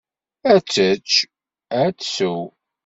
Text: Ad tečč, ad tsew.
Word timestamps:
Ad 0.53 0.63
tečč, 0.71 1.09
ad 1.83 1.95
tsew. 1.97 2.41